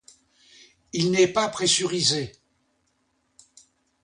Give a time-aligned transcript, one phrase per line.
[0.93, 2.31] Il n'est pas pressurisé.